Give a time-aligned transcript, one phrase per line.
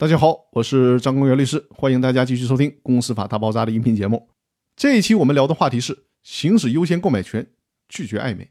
[0.00, 4.28] 大家好，我是张公元律师，欢迎大家继续收听《公司法大爆炸》的音频节目。
[4.76, 7.44] 这一期我们聊的话题是行使优先购买权，
[7.88, 8.48] 拒绝暧昧。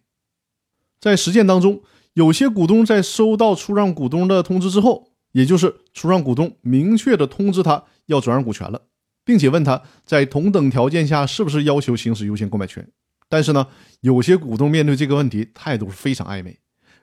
[0.99, 1.81] 在实践当中，
[2.15, 8.82] 有些股东在收到出让股东的通知之后，也就是出让股东明确的通知他要转让股权了，
[9.23, 12.86] 并且问他在同等条件下是不是要求行使优先购买权。
[13.29, 13.68] 但是呢，
[14.02, 16.59] 有些股东面对这个问题态度非常暧昧，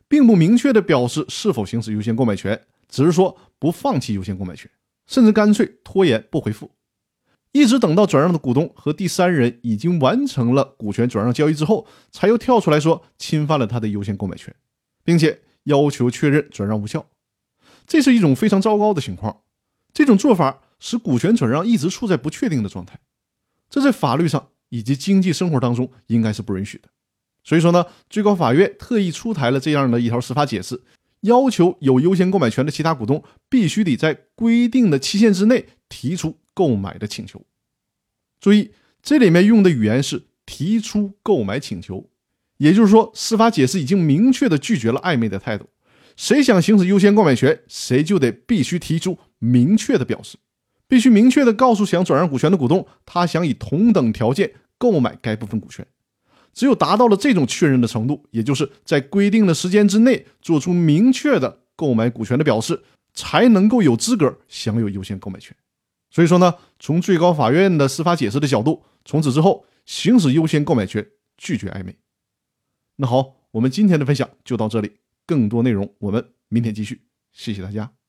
[0.07, 2.61] 并不明确的表示是否行使优先购买权。
[2.87, 4.71] 只是说不放弃优先购买权，
[5.07, 6.73] 甚至干脆拖延不回复，
[7.53, 14.55] 一直等到转让的股东和第三人已经完成了股权转让交易之后，才又跳出来说侵犯了他的优先购买权，
[15.03, 17.07] 并且要求确认转让无效。
[17.87, 19.41] 这是一种非常糟糕的情况。
[19.95, 23.01] 这种做法使股权转让一直处在不确定的状态，
[23.71, 26.91] 这在法律上以及经济生活当中应该是不允许的。
[27.43, 30.83] 所以说呢，最高法院特意出台了这样的一条司法解释。
[31.25, 37.43] 要求有优先购买权的其他股东必须得在规定的期限之内提出购买的请求。
[38.41, 42.11] 注意，这里面用的语言是提出购买请求，
[42.59, 45.69] 也就是说，司法解释已经明确的拒绝了暧昧的态度。
[46.17, 50.37] 谁想行使优先购买权，谁就得必须提出明确的表示，
[50.87, 55.87] 必须明确的告诉想转让股权的股东，他想以同等条件购买该部分股权。
[56.55, 65.55] 只有达到了这种确认的程度，也就是在规定的时间之内做出明确的购买股权的表示，才能够有资格享有优先购买权。
[66.11, 71.05] 所以说呢，从最高法院的司法解释的角度，从此之后行使优先购买权，
[71.37, 71.97] 拒绝暧昧。
[72.97, 74.93] 那好，我们今天的分享就到这里，
[75.27, 77.03] 更多内容我们明天继续。
[77.33, 78.04] 谢谢大家。